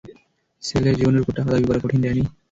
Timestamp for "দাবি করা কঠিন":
1.51-1.99